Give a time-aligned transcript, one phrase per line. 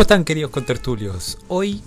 [0.00, 1.36] ¿Cómo están queridos contertulios?
[1.48, 1.82] Hoy,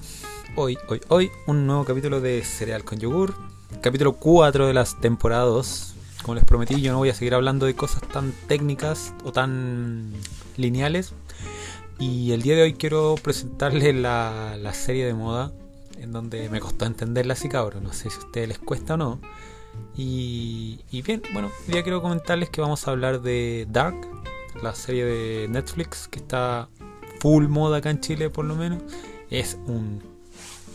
[0.55, 3.33] hoy, hoy, hoy, un nuevo capítulo de Cereal con Yogur.
[3.81, 5.95] Capítulo 4 de las temporadas.
[6.21, 10.13] Como les prometí, yo no voy a seguir hablando de cosas tan técnicas o tan
[10.57, 11.13] lineales.
[11.97, 15.51] Y el día de hoy quiero presentarles la, la serie de moda
[15.97, 17.83] en donde me costó entenderla así cabrón.
[17.83, 19.19] No sé si a ustedes les cuesta o no.
[19.97, 24.07] Y, y bien, bueno, hoy día quiero comentarles que vamos a hablar de Dark,
[24.61, 26.69] la serie de Netflix que está
[27.23, 28.83] full moda acá en Chile por lo menos,
[29.29, 30.01] es un...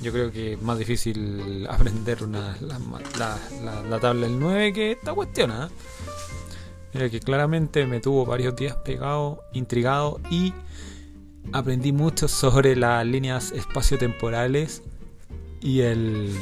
[0.01, 5.51] Yo creo que es más difícil aprender una, la, tabla del 9 que esta cuestión.
[5.51, 5.69] ¿eh?
[6.95, 10.55] Mira que claramente me tuvo varios días pegado, intrigado y
[11.53, 14.83] aprendí mucho sobre las líneas espaciotemporales
[15.61, 16.35] y el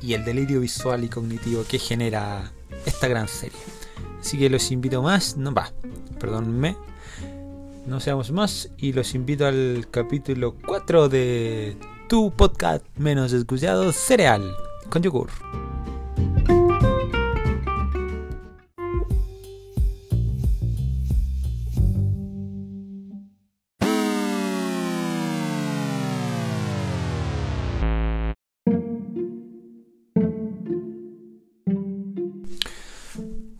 [0.00, 2.50] y el delirio visual y cognitivo que genera
[2.86, 3.58] esta gran serie.
[4.20, 5.72] Así que los invito más, no va,
[6.18, 6.76] perdónme,
[7.86, 11.76] no seamos más y los invito al capítulo 4 de
[12.08, 14.54] tu podcast menos escuchado, Cereal,
[14.90, 15.30] con yogur.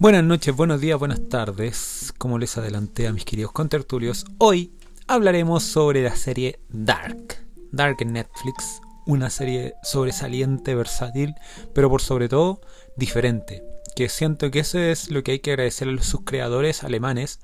[0.04, 2.12] Buenas noches, buenos días, buenas tardes.
[2.18, 4.74] Como les adelanté a mis queridos contertulios, hoy
[5.06, 7.38] hablaremos sobre la serie Dark.
[7.72, 11.34] Dark Netflix, una serie sobresaliente, versátil,
[11.72, 12.60] pero por sobre todo
[12.98, 13.64] diferente.
[13.96, 17.40] Que siento que eso es lo que hay que agradecer a sus creadores alemanes.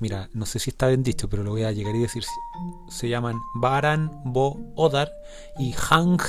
[0.00, 2.24] Mira, no sé si está bien dicho, pero lo voy a llegar y decir.
[2.88, 5.12] Se llaman Baran Bo Odar
[5.56, 6.20] y Hank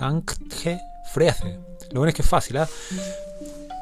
[0.00, 0.80] Hankge
[1.12, 1.60] Freze.
[1.90, 2.68] Lo bueno es que es fácil, ¿ah?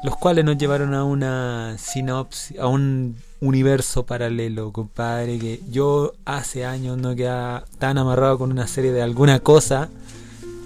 [0.03, 6.65] Los cuales nos llevaron a una sinopsis, a un universo paralelo, compadre, que yo hace
[6.65, 9.89] años no quedaba tan amarrado con una serie de alguna cosa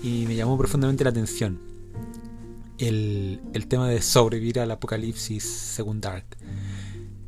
[0.04, 1.60] y me llamó profundamente la atención.
[2.78, 3.40] El,
[3.70, 6.26] tema de sobrevivir al apocalipsis según Dark,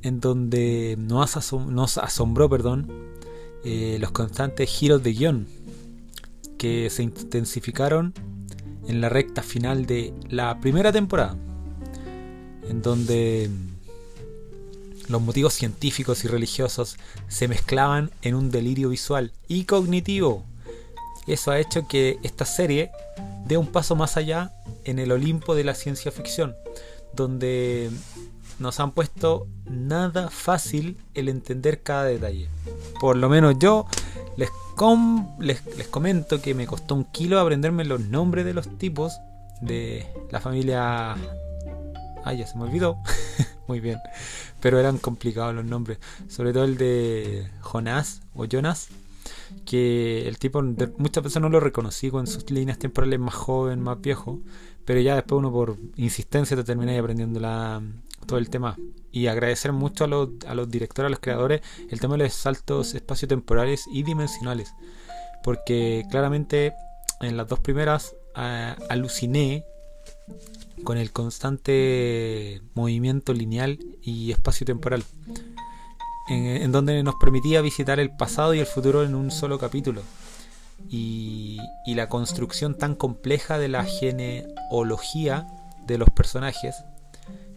[0.01, 2.91] en donde nos, asombró perdón,
[3.63, 5.47] eh, los constantes giros de guion
[6.57, 8.13] que se intensificaron
[8.87, 11.37] en la recta final de la primera temporada
[12.69, 13.49] en donde
[15.07, 16.97] los motivos científicos y religiosos
[17.27, 20.43] se mezclaban en un delirio visual y cognitivo.
[21.27, 22.91] Eso ha hecho que esta serie
[23.45, 24.51] dé un paso más allá
[24.85, 26.55] en el Olimpo de la ciencia ficción,
[27.13, 27.89] donde
[28.59, 32.49] nos han puesto nada fácil el entender cada detalle.
[32.99, 33.85] Por lo menos yo
[34.37, 34.49] les,
[35.39, 39.13] les, les comento que me costó un kilo aprenderme los nombres de los tipos
[39.61, 41.15] de la familia
[42.23, 42.97] Ah, ya se me olvidó.
[43.67, 43.99] Muy bien.
[44.59, 45.99] Pero eran complicados los nombres.
[46.27, 48.89] Sobre todo el de Jonás o Jonas.
[49.65, 50.61] Que el tipo,
[50.97, 54.39] muchas veces no lo reconocí con sus líneas temporales más joven, más viejo.
[54.85, 57.81] Pero ya después uno por insistencia te termina aprendiendo la,
[58.25, 58.77] todo el tema.
[59.11, 62.33] Y agradecer mucho a los, a los directores, a los creadores, el tema de los
[62.33, 64.73] saltos espaciotemporales y dimensionales.
[65.43, 66.73] Porque claramente
[67.21, 69.65] en las dos primeras ah, aluciné
[70.83, 75.03] con el constante movimiento lineal y espacio-temporal,
[76.29, 80.01] en, donde nos permitía visitar el pasado y el futuro en un solo capítulo.
[80.89, 85.47] Y, la construcción tan compleja de la genealogía
[85.85, 86.75] de los personajes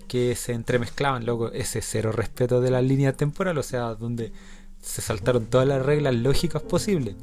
[0.09, 4.33] que se entremezclaban, luego ese cero respeto de la línea temporal, o sea, donde
[4.81, 7.17] se saltaron todas las reglas lógicas posibles.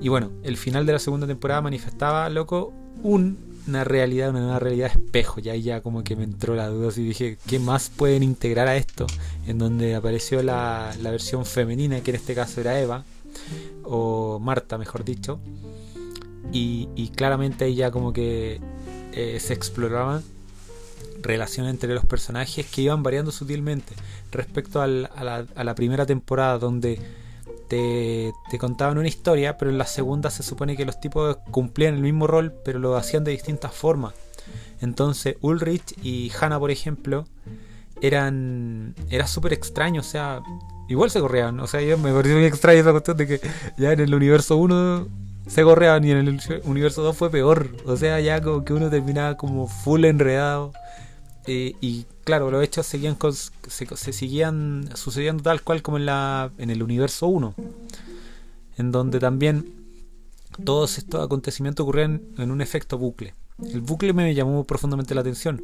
[0.00, 4.58] Y bueno, el final de la segunda temporada manifestaba, loco, un una realidad, una nueva
[4.58, 5.40] realidad espejo.
[5.40, 8.68] Y ahí ya como que me entró la duda y dije, ¿qué más pueden integrar
[8.68, 9.06] a esto?
[9.46, 13.04] En donde apareció la, la versión femenina, que en este caso era Eva,
[13.84, 15.40] o Marta, mejor dicho.
[16.52, 18.60] Y, claramente ahí ya como que
[19.12, 20.22] eh, se exploraban
[21.22, 23.94] relaciones entre los personajes que iban variando sutilmente
[24.32, 26.98] respecto a la primera temporada donde
[27.72, 32.02] te, contaban una historia, pero en la segunda se supone que los tipos cumplían el
[32.02, 34.12] mismo rol, pero lo hacían de distintas formas.
[34.82, 37.24] Entonces Ulrich y Hannah, por ejemplo,
[38.02, 40.42] eran era súper extraño, o sea,
[40.88, 43.40] igual se correaban, o sea, yo me pareció muy extraño esa cuestión de que
[43.78, 45.08] ya en el universo 1
[45.46, 48.90] se correaban y en el universo 2 fue peor, o sea, ya como que uno
[48.90, 50.72] terminaba como full enredado
[51.46, 53.16] eh, y claro, los hechos seguían
[53.68, 57.54] se, seguían sucediendo tal cual como en, el universo 1,
[58.78, 59.72] en donde también
[60.64, 63.34] todos estos acontecimientos ocurrían en un efecto bucle.
[63.62, 65.62] El bucle me llamó profundamente la atención.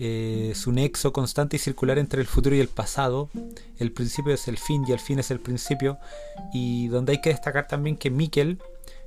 [0.00, 3.30] eh, su nexo constante y circular entre el futuro y el pasado.
[3.78, 5.98] El principio es el fin y el fin es el principio.
[6.52, 8.58] Y donde hay que destacar también que Mikkel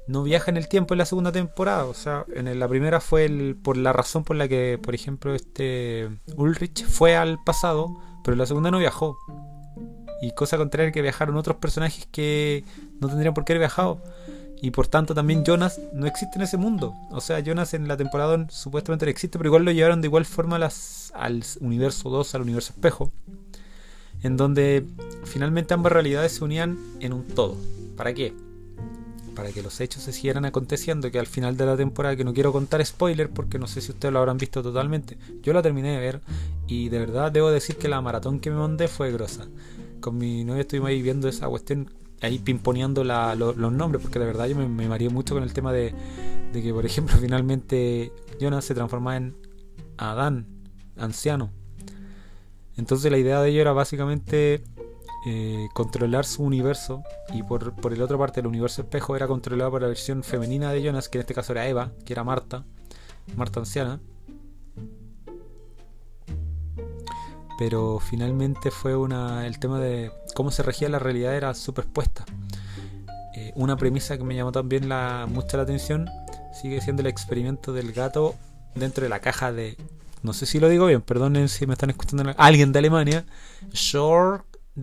[0.08, 1.86] no viaja en el tiempo en la segunda temporada.
[1.86, 5.34] O sea, en la primera fue el, por la razón por la que, por ejemplo,
[5.34, 7.88] este Ulrich fue al pasado,
[8.24, 9.18] pero en la segunda no viajó.
[10.22, 12.64] Y cosa contraria que viajaron otros personajes que
[13.00, 14.02] no tendrían por qué haber viajado.
[14.62, 16.94] Y por tanto también Jonas no existe en ese mundo.
[17.10, 20.26] O sea, Jonas en la temporada supuestamente no existe, pero igual lo llevaron de igual
[20.26, 23.12] forma las, al universo 2, al universo espejo.
[24.22, 24.86] En donde
[25.24, 27.58] finalmente ambas realidades se unían en un todo.
[27.98, 28.36] ¿Para qué?
[29.42, 32.32] Para que los hechos se siguieran aconteciendo, que al final de la temporada, que no
[32.32, 35.94] quiero contar spoiler porque no sé si ustedes lo habrán visto totalmente, yo la terminé
[35.94, 36.22] de ver
[36.68, 39.48] y de verdad debo decir que la maratón que me mandé fue grosa.
[40.00, 41.90] Con mi novia estuvimos ahí viendo esa cuestión
[42.22, 45.74] ahí pimponeando los nombres, porque de verdad yo me, me mareé mucho con el tema
[45.74, 45.92] de,
[46.54, 49.36] que, por ejemplo, finalmente Jonas se transforma en
[49.98, 50.46] Adán,
[50.98, 51.52] anciano.
[52.78, 54.64] Entonces la idea de ello era básicamente
[55.26, 57.04] eh, controlar su universo
[57.34, 60.72] y por, por el otro parte el universo espejo era controlado por la versión femenina
[60.72, 62.64] de Jonas, que en este caso era Eva, que era Marta,
[63.36, 64.00] Marta anciana.
[67.62, 72.26] pero finalmente fue una el tema de cómo se regía la realidad era superpuesta.
[73.36, 76.10] Eh, una premisa que me llamó también la, mucha la atención
[76.60, 78.34] sigue siendo el experimento del gato
[78.74, 79.78] dentro de la caja de
[80.24, 83.26] no sé si lo digo bien, perdonen si me están escuchando alguien de Alemania,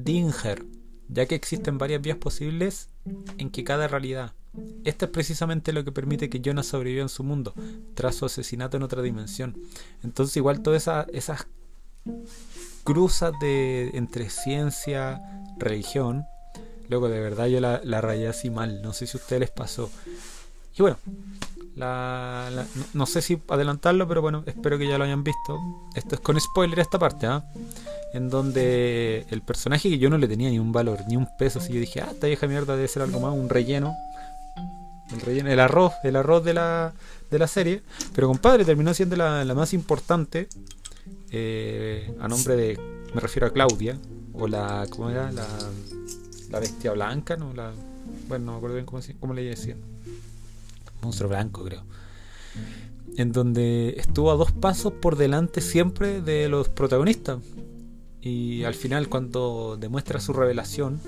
[0.04, 0.64] Schrödinger,
[1.08, 2.88] ya que existen varias vías posibles
[3.38, 4.32] en que cada realidad.
[4.84, 7.54] Esto es precisamente lo que permite que Jonas sobreviva en su mundo,
[7.94, 9.56] tras su asesinato en otra dimensión.
[10.02, 11.46] Entonces igual todas esas
[12.84, 15.20] cruzas de, entre ciencia,
[15.58, 16.24] religión.
[16.88, 18.80] Luego, de verdad, yo la, la rayé así mal.
[18.82, 19.90] No sé si a ustedes les pasó.
[20.76, 20.96] Y bueno,
[21.78, 25.58] no, sé si adelantarlo, pero bueno, espero que ya lo hayan visto.
[25.94, 27.44] Esto es con spoiler esta parte, ¿ah?
[28.12, 31.60] En donde el personaje que yo no le tenía ni un valor, ni un peso.
[31.60, 33.94] Si yo dije, ah, esta vieja mierda debe ser algo más, un relleno.
[35.12, 36.92] El relleno, el arroz, el arroz de la,
[37.30, 37.82] de la serie.
[38.14, 40.48] Pero compadre, terminó siendo la, la más importante
[41.30, 42.78] eh, a nombre de,
[43.14, 43.98] me refiero a Claudia,
[44.32, 45.30] o la, ¿cómo era?
[45.32, 45.46] La,
[46.50, 47.52] la bestia blanca, ¿no?
[47.52, 47.72] La,
[48.28, 49.78] bueno, no me acuerdo bien cómo, cómo le decían.
[51.08, 51.84] Monstruo blanco, creo.
[53.16, 57.38] En donde estuvo a dos pasos por delante siempre de los protagonistas.
[58.20, 61.00] Y al final, cuando demuestra su revelación,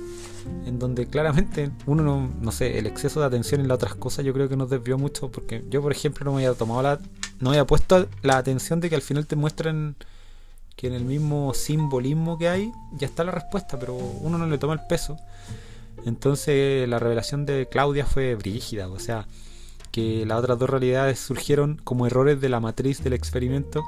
[0.65, 4.25] en donde claramente uno no, no sé, el exceso de atención en las otras cosas
[4.25, 6.99] yo creo que nos desvió mucho, porque yo, por ejemplo, no me había tomado la,
[7.41, 9.97] no había puesto la atención de que al final te muestran
[10.77, 14.57] que en el mismo simbolismo que hay ya está la respuesta, pero uno no le
[14.57, 15.19] toma el peso.
[16.07, 19.27] Entonces la revelación de Claudia fue brígida, o sea,
[19.91, 23.83] que las otras dos realidades surgieron como errores de la matriz del experimento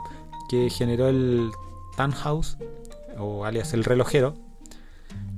[0.49, 1.51] que generó el
[1.97, 2.57] Tannhaus,
[3.19, 4.35] o alias el relojero,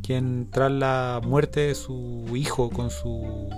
[0.03, 3.49] quien tras la muerte de su hijo con su,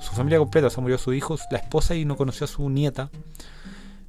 [0.00, 2.68] su familia completa, o sea, murió su hijo, la esposa y no conoció a su
[2.68, 3.10] nieta,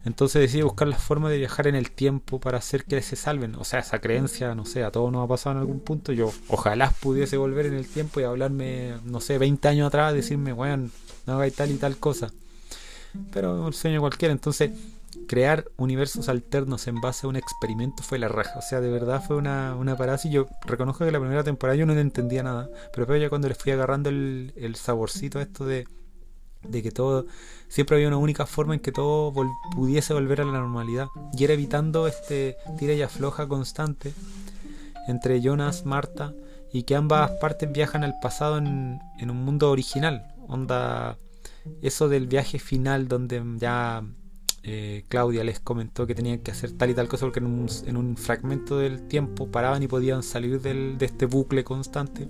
[0.06, 3.56] entonces decide buscar la forma de viajar en el tiempo para hacer que se salven.
[3.56, 6.12] O sea, esa creencia, no sé, a todos nos ha pasado en algún punto.
[6.14, 10.54] Yo ojalá pudiese volver en el tiempo y hablarme, no sé, 20 años atrás, decirme,
[10.54, 10.92] weón,
[11.26, 12.32] no hagáis tal y tal cosa.
[13.34, 14.32] Pero el sueño cualquiera.
[14.32, 14.72] Entonces,
[15.28, 18.60] crear universos alternos en base a un experimento fue la raja.
[18.60, 20.20] O sea, de verdad fue una, una parada.
[20.24, 22.70] Y yo reconozco que la primera temporada yo no entendía nada.
[22.94, 25.88] Pero ya cuando le fui agarrando el, el saborcito a esto de
[26.70, 27.26] de que todo
[27.68, 29.34] siempre había una única forma en que todo
[29.74, 31.08] pudiese volver a la normalidad.
[31.34, 34.14] Y era evitando este tira y afloja constante
[35.08, 36.34] entre Jonas, Marta
[36.72, 40.34] y que ambas partes viajan al pasado en, un mundo original.
[40.48, 41.18] Onda
[41.82, 44.04] eso del viaje final donde ya
[44.64, 47.68] eh, Claudia les comentó que tenían que hacer tal y tal cosa porque en un,
[47.86, 52.28] en un fragmento del tiempo paraban y podían salir del, de este bucle constante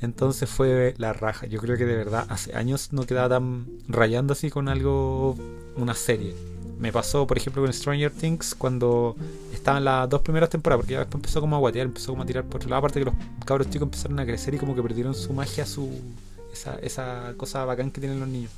[0.00, 1.46] entonces fue la raja.
[1.46, 5.36] Yo creo que de verdad hace años no quedaba tan rayando así con algo,
[5.76, 6.34] una serie.
[6.78, 9.16] Me pasó, por ejemplo, con Stranger Things cuando
[9.52, 12.26] estaban las dos primeras temporadas, porque ya después empezó como a guatear, empezó como a
[12.26, 12.80] tirar por otro lado.
[12.80, 13.14] Aparte que los
[13.46, 15.90] cabros chicos empezaron a crecer y como que perdieron su magia, su
[16.52, 18.50] esa, esa cosa bacán que tienen los niños.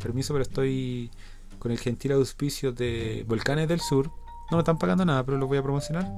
[0.00, 1.10] Permiso, pero estoy
[1.58, 4.10] con el gentil auspicio de Volcanes del Sur,
[4.50, 6.10] no me están pagando nada, pero lo voy a promocionar.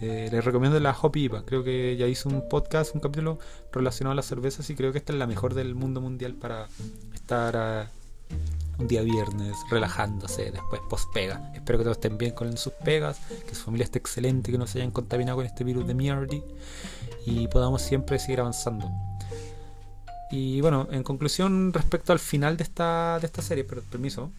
[0.00, 1.44] Eh, les recomiendo la Hopi IPA.
[1.44, 3.38] Creo que ya hice un podcast, un capítulo
[3.72, 6.68] relacionado a las cervezas y creo que esta es la mejor del mundo mundial para
[7.14, 7.90] estar ah,
[8.78, 11.52] un día viernes relajándose, después post pega.
[11.54, 14.66] Espero que todos estén bien con sus pegas, que su familia esté excelente, que no
[14.66, 16.36] se hayan contaminado con este virus de mierda
[17.26, 18.90] y podamos siempre seguir avanzando.
[20.30, 24.30] Y bueno, en conclusión, respecto al final de esta, de esta serie, pero permiso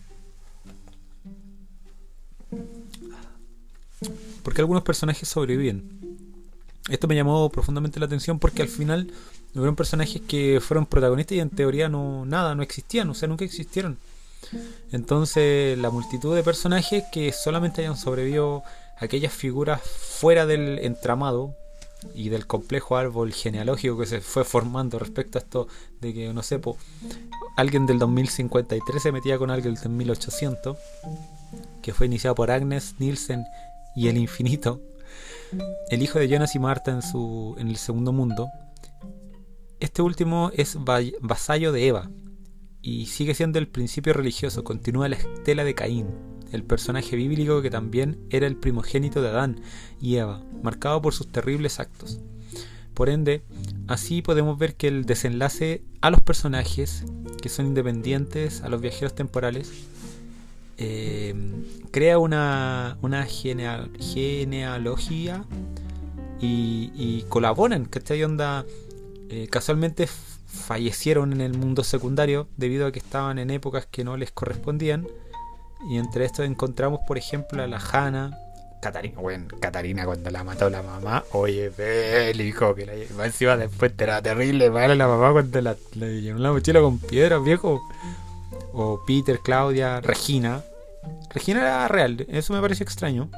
[4.43, 5.83] porque algunos personajes sobreviven.
[6.89, 9.11] Esto me llamó profundamente la atención porque al final
[9.53, 13.45] hubieron personajes que fueron protagonistas y en teoría no nada, no existían, o sea, nunca
[13.45, 13.97] existieron.
[14.91, 18.63] Entonces, la multitud de personajes que solamente hayan sobrevivido
[18.97, 21.55] aquellas figuras fuera del entramado
[22.15, 25.67] y del complejo árbol genealógico que se fue formando respecto a esto
[26.01, 26.59] de que, no sé,
[27.57, 30.77] alguien del 2053 se metía con alguien del 1800,
[31.81, 33.45] que fue iniciado por Agnes, Nielsen
[33.95, 34.81] y el infinito,
[35.89, 38.49] el hijo de Jonas y Marta en, su, en el segundo mundo.
[39.79, 40.77] Este último es
[41.21, 42.09] vasallo de Eva
[42.81, 46.07] y sigue siendo el principio religioso, continúa la estela de Caín,
[46.51, 49.61] el personaje bíblico que también era el primogénito de Adán
[49.99, 52.19] y Eva, marcado por sus terribles actos.
[52.93, 53.43] Por ende,
[53.87, 57.05] así podemos ver que el desenlace a los personajes
[57.41, 59.71] que son independientes, a los viajeros temporales,
[60.83, 61.35] eh,
[61.91, 65.45] crea una, una genealogía
[66.39, 68.23] y, y colaboran, ¿cachai?
[68.23, 68.65] Onda,
[69.29, 74.17] eh, casualmente fallecieron en el mundo secundario debido a que estaban en épocas que no
[74.17, 75.07] les correspondían.
[75.89, 78.35] Y entre estos encontramos, por ejemplo, a la Hanna,
[78.81, 81.71] Catarina, bueno, Catarina cuando la mató la mamá, oye,
[82.33, 86.51] hijo que la encima después era terrible, vale la mamá cuando la, le llenó la
[86.51, 87.83] mochila con piedras, viejo.
[88.73, 90.63] O Peter, Claudia, Regina.
[91.29, 93.29] Regina era real, eso me pareció extraño.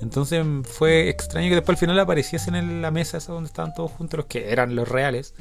[0.00, 3.90] Entonces fue extraño que después al final apareciesen en la mesa esa donde estaban todos
[3.92, 5.34] juntos los que eran los reales.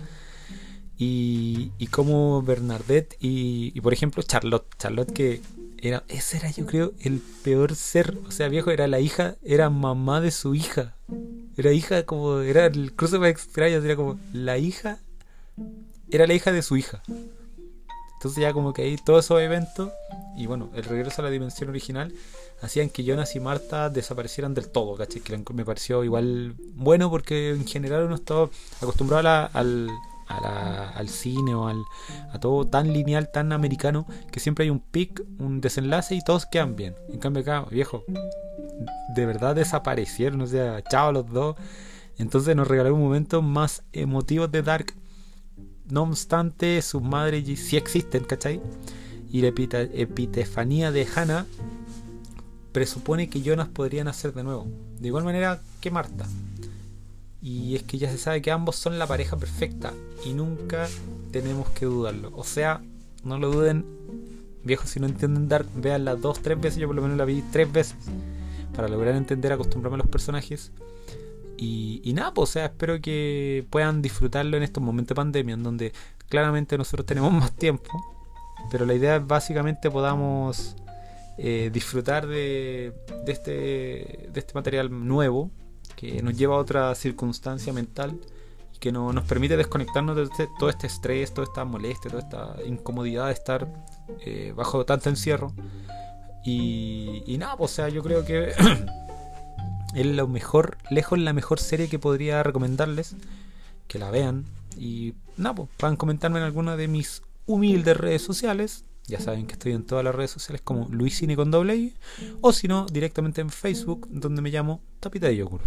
[0.98, 5.42] Y, y como Bernadette y, y, por ejemplo Charlotte, Charlotte que
[5.78, 9.70] era, ese era yo creo el peor ser, o sea viejo era la hija, era
[9.70, 10.96] mamá de su hija,
[11.58, 15.00] era hija como, era el cruce más era como la hija,
[16.10, 17.04] era la hija de su hija.
[18.26, 19.92] Entonces ya como que ahí todos esos eventos
[20.36, 22.12] y bueno, el regreso a la dimensión original
[22.60, 25.22] hacían que Jonas y Marta desaparecieran del todo, ¿cachai?
[25.22, 28.50] Que me pareció igual bueno porque en general uno estaba
[28.82, 29.92] acostumbrado al,
[30.28, 31.84] al cine o al,
[32.34, 36.48] a todo tan lineal, tan americano, que siempre hay un pic, un desenlace y todos
[36.48, 36.96] quedan bien.
[37.10, 38.06] En cambio acá, viejo,
[39.14, 41.58] de verdad desaparecieron, o sea, chao los dos.
[42.18, 44.96] Entonces nos regaló un momento más emotivo de Dark.
[45.90, 48.62] No obstante, sus madres sí existen, ¿cachai?
[49.32, 51.46] Y la epitefanía de Hannah
[52.72, 54.68] presupone que Jonas podría nacer de nuevo.
[55.00, 56.26] De igual manera que Marta.
[57.42, 59.94] Y es que ya se sabe que ambos son la pareja perfecta
[60.26, 60.88] y nunca
[61.32, 62.32] tenemos que dudarlo.
[62.36, 62.82] O sea,
[63.24, 63.86] no lo duden,
[64.64, 66.80] viejos, si no entienden dar, veanla dos, tres veces.
[66.80, 67.96] Yo por lo menos la vi tres veces
[68.76, 70.72] para lograr entender, acostumbrarme a los personajes.
[71.58, 75.54] Y, y nada, pues, o sea, espero que puedan disfrutarlo en estos momentos de pandemia,
[75.54, 75.94] en donde
[76.30, 77.90] claramente nosotros tenemos más tiempo.
[78.72, 80.76] Pero la idea es básicamente podamos
[81.38, 82.94] eh, disfrutar de,
[83.28, 83.52] este,
[84.32, 85.52] de este material nuevo
[85.96, 88.20] que nos lleva a otra circunstancia mental
[88.80, 92.56] que no, nos permite desconectarnos de este, todo este estrés, toda esta molestia, toda esta
[92.66, 93.68] incomodidad de estar
[94.22, 95.54] eh, bajo tanto encierro.
[96.44, 98.54] Y, y nada, pues, o sea, yo creo que
[99.96, 103.16] es lo mejor, lejos la mejor serie que podría recomendarles,
[103.88, 104.46] que la vean
[104.78, 109.54] y nada, pues, puedan comentarme en alguna de mis humildes redes sociales ya saben que
[109.54, 111.94] estoy en todas las redes sociales como Luisini con doble I,
[112.42, 115.62] o si no, directamente en Facebook, donde me llamo Tapita de Yogur.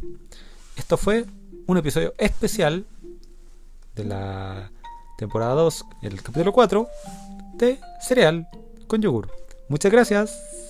[0.77, 1.25] Esto fue
[1.67, 2.85] un episodio especial
[3.95, 4.71] de la
[5.19, 6.89] temporada 2, el capítulo 4
[7.55, 8.49] de Cereal
[8.89, 9.31] con Yogur.
[9.69, 10.68] Muchas gracias.